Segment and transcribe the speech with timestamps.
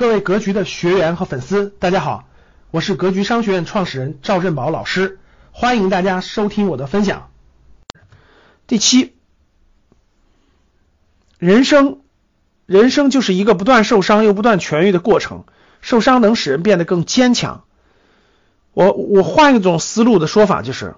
[0.00, 2.24] 各位格局的学员和粉丝，大家好，
[2.70, 5.18] 我是格局商学院创始人赵振宝老师，
[5.52, 7.28] 欢迎大家收听我的分享。
[8.66, 9.12] 第七，
[11.38, 11.98] 人生，
[12.64, 15.44] 人生就是一个不断受伤又不断痊愈的过程，
[15.82, 17.64] 受伤能使人变得更坚强。
[18.72, 20.94] 我我换一种思路的说法就是，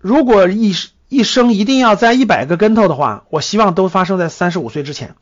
[0.00, 0.74] 如果一
[1.08, 5.14] 一生一定要栽一百个跟头的话，我希望都发生在三十五岁之前。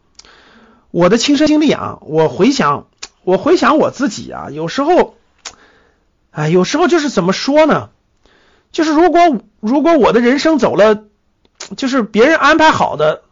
[0.90, 2.86] 我的亲身经历啊，我回想。
[3.24, 5.16] 我回想我自己啊，有时候，
[6.30, 7.90] 哎，有时候就是怎么说呢？
[8.72, 9.20] 就是如果
[9.60, 11.04] 如果我的人生走了，
[11.76, 13.22] 就是别人安排好的，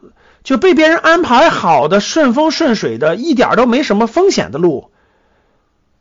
[0.44, 4.90] 就被别人安排好的顺风顺水的，一点都没什么风险的路，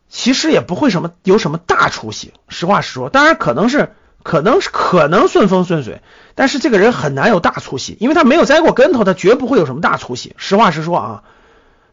[0.08, 2.34] 其实也不会什么有什么大出息。
[2.48, 6.02] 实话实说，当然可能是可能是可能顺风顺水，
[6.36, 10.36] 但是这个人很难有大出息，因为他没有栽过跟头，他绝不会有什么大出息。
[10.38, 11.24] 实话实说啊，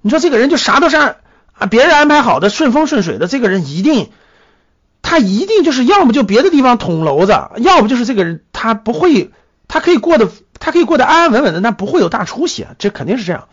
[0.03, 1.17] 你说这个人就啥都是。
[1.59, 4.11] 啊，别人安排好的顺风顺水的这个人一定，
[5.01, 9.31] 他一定就是要么就别的地方捅娄子，要不就是这个人他不会，
[9.67, 10.29] 他可以过得
[10.61, 13.49] 他可以过得安安稳稳的，但不会有大出息，啊这肯定是这样。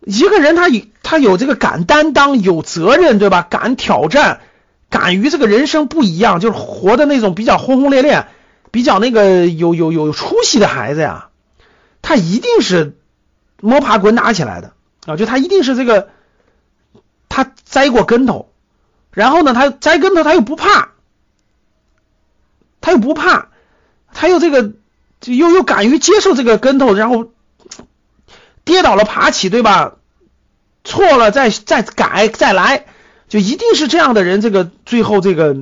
[0.00, 3.44] 一个人他有他有这个敢担当、有责任，对吧？
[3.50, 4.38] 敢挑战，
[4.88, 8.26] 敢于这个人生不一样，就是活的那种比较轰轰烈烈、
[8.70, 11.30] 比较那个有有有出息的孩子呀，
[12.00, 12.96] 他一定是
[13.60, 14.74] 摸爬滚打起来的
[15.06, 16.10] 啊，就他一定是这个。
[17.36, 18.50] 他栽过跟头，
[19.10, 20.92] 然后呢，他栽跟头他又不怕，
[22.80, 23.48] 他又不怕，
[24.14, 24.72] 他又这个
[25.26, 27.30] 又又敢于接受这个跟头，然后
[28.64, 29.96] 跌倒了爬起，对吧？
[30.82, 32.86] 错了再再改再来，
[33.28, 35.54] 就一定是这样的人，这个最后这个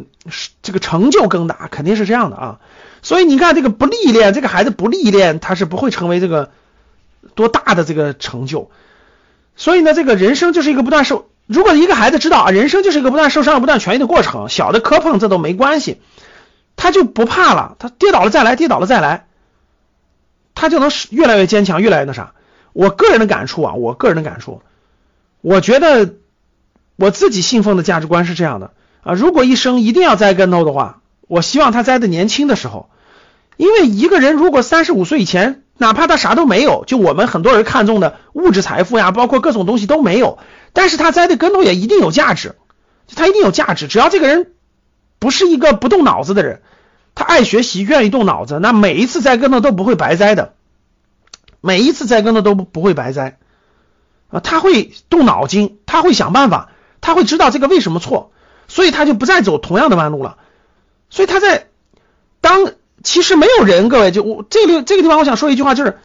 [0.63, 2.61] 这个成就更大，肯定是这样的啊。
[3.03, 6.53] 所以你看这个不历练，这个孩子不历练，他是不会成为这个
[7.35, 8.71] 多大的这个成就。
[9.57, 11.29] 所以呢，这个人生就是一个不断受。
[11.47, 16.01] 如果一个孩子知道啊，人生就是一个不断受伤、不断痊愈的过程，小的磕碰这都没关系，
[16.75, 17.77] 他就不怕了。
[17.79, 19.27] 他跌倒了再来，跌倒了再来，
[20.55, 22.33] 他就能越来越坚强，越来越那啥。
[22.73, 24.63] 我个人的感触啊，我个人的感触，
[25.43, 26.15] 我觉得
[26.97, 28.71] 我自己信奉的价值观是这样的
[29.03, 29.13] 啊。
[29.13, 32.89] 如果一生一定要栽跟头的话，我希望他栽的年轻的时候，
[33.59, 35.61] 因为一个人如果三十五岁以前。
[35.77, 40.39] 哪怕他啥都没有，就我们很多人看重的物质财富呀，包括各种东西都没有，
[40.75, 42.57] 但是他栽的跟头也一定有价值，
[43.17, 43.89] 他一定有价值。
[43.89, 44.53] 只要这个人
[45.19, 46.61] 不是一个不动脑子的人，
[47.15, 50.53] 他爱学习，愿意动脑子，那每一次栽跟头都不会白栽的，
[51.63, 53.39] 每一次栽跟头都不会白栽
[54.29, 56.69] 啊，他会动脑筋，他会想办法，
[57.01, 58.33] 他会知道这个为什么错，
[58.69, 60.37] 所以他就不再走同样的弯路了，
[61.09, 61.69] 所以他在
[62.41, 62.73] 当。
[63.03, 65.99] 其实没有人，各位就我这里这个地方，我想说一句话，就是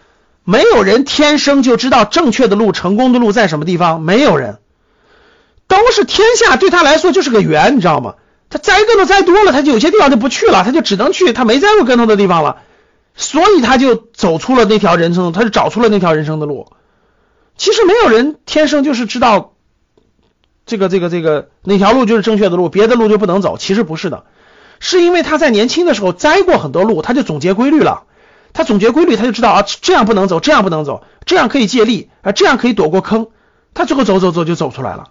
[0.43, 4.58] 没有人天生就知道正确的路、成功的路在什么地方，没有人，
[5.69, 8.15] 都是天下对他来说就是个圆，你知道吗？
[8.49, 12.57] 他栽跟头栽多了，他就有些地方就不去了，他就只能去他没栽过跟头的地方了，
[13.15, 16.67] 所以他就走出了那条人生，他就找出了那条人生的路。
[17.55, 19.53] 其实没有人天生就是知道
[20.65, 24.25] 这个这个这个哪条路就是正确的路，别的路就不能走，其实不是的。
[24.79, 28.03] 是因为他在年轻的时候栽过很多路，他就总结规律了。
[28.51, 33.27] 他总结规律，他就知道啊，这样不能走，这样不能走，这样可以借力啊，这样可以躲过坑。
[33.75, 35.09] 他最后走走走就走出来了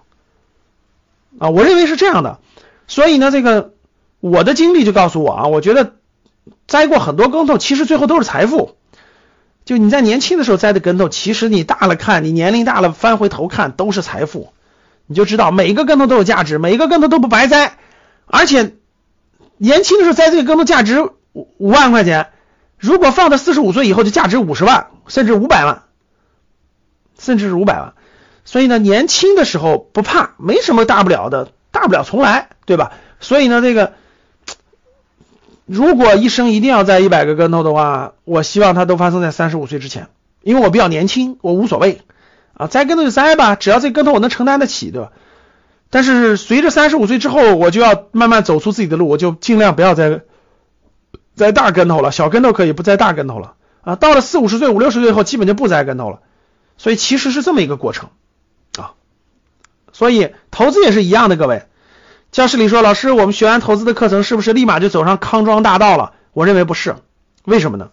[1.39, 1.51] 啊！
[1.51, 2.39] 我认为是这样的。
[2.87, 3.75] 所以呢，这个
[4.21, 5.95] 我的经历就告诉我啊，我觉得
[6.67, 8.77] 栽过很多跟头，其实最后都是财富。
[9.65, 14.53] 就你在年轻的时候栽的跟头，其实你大了看，你年龄大了翻回头看都是财富。
[15.07, 17.79] 你就知道每一个跟头都有价值，每一个跟头都不白栽，
[18.27, 18.75] 而且。
[19.61, 22.29] 年轻的时候栽这个跟头价值五五万块钱，
[22.79, 25.83] 如果放到四十五岁以后就价值五十万，甚至五百万，
[27.19, 27.95] 甚至是五百万。
[28.51, 32.93] 所以呢，年轻的时候不怕，没什么大不了的，大不了重来，对吧？
[33.21, 33.93] 所以呢，这个
[35.67, 40.09] 如果一生一定要栽一百个跟头的话，我希望它都发生在三十五岁之前，
[40.41, 42.01] 因为我比较年轻，我无所谓
[42.55, 45.13] 啊，栽跟头就栽吧，只要这跟头我能承担得起，对吧？
[45.91, 50.23] 但是随着三十五岁之后，我就要慢慢走出自己的路，我就尽量不要再
[51.35, 53.95] 栽大跟头了，小跟头可以不栽大跟头了啊。
[53.95, 56.21] 到了四五十岁、五六十岁以后，基本就不栽跟头了。
[56.79, 58.09] 所以其实是这么一个过程。
[59.99, 61.65] 所以投资也是一样的，各位。
[62.31, 66.13] 教室里说，老师，我们学完投资的课程，是不是立马就走上康庄大道了？
[66.33, 66.95] 我认为不是，
[67.45, 67.91] 为什么呢？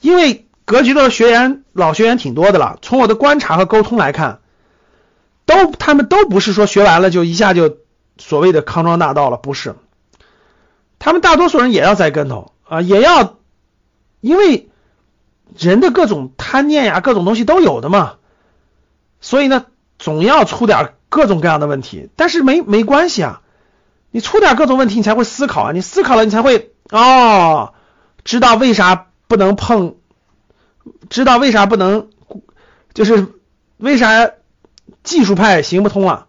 [0.00, 4.40] 因为格局的学员老学员挺多的了，从我的观察和沟通来看。
[5.44, 7.76] 都，他们都不是说学完了就一下就
[8.16, 9.74] 所谓的康庄大道了，不是。
[10.98, 13.36] 他们大多数人也要栽跟头啊，也要，
[14.22, 14.70] 因为
[15.58, 18.14] 人的各种贪念呀，各种东西都有的嘛。
[19.20, 19.66] 所以呢，
[20.08, 23.42] 总要出点各种各样的问题，但是没没关系啊，
[24.10, 27.74] 你出点各种问题，你才会思考啊，你思考了，你才会哦，
[28.24, 29.96] 知道为啥不能碰，
[31.10, 32.08] 知道为啥不能，
[32.94, 33.34] 就是
[33.76, 34.30] 为啥
[35.02, 36.24] 技术派行不通了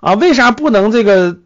[0.00, 0.12] 啊？
[0.12, 1.38] 为啥不能这个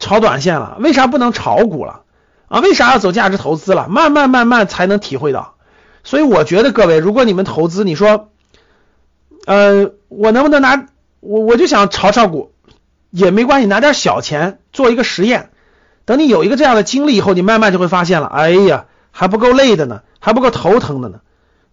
[0.00, 0.78] 炒短线了？
[0.80, 2.00] 为啥不能炒股了？
[2.48, 2.58] 啊？
[2.58, 3.86] 为啥要走价值投资了？
[3.88, 5.54] 慢慢慢慢才能体会到。
[6.02, 8.30] 所以我觉得各位，如果你们投资，你说，
[9.46, 10.88] 呃，我能不能拿
[11.24, 12.52] 我我就想炒炒股
[13.10, 15.50] 也没关系，拿点小钱做一个实验。
[16.04, 21.20] 等你有一个这样的经历以后，你慢慢就会发现了，哎呀，还不够累的呢，还不够头疼的呢，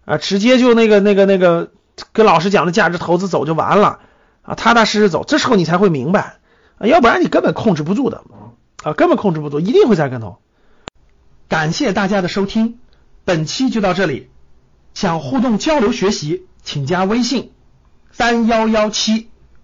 [0.05, 1.71] 啊，直接就那个那个那个
[2.13, 3.99] 跟老师讲的价值投资走就完了
[4.41, 6.37] 啊，踏踏实实走，这时候你才会明白，
[6.77, 8.23] 啊，要不然你根本控制不住的
[8.83, 10.37] 啊，根本控制不住，一定会栽跟头。
[11.49, 12.79] 感谢大家的收听。
[13.25, 14.29] 本期就到这里，
[14.93, 17.51] 想互动交流学习，请加微信
[18.11, 19.29] 三幺幺七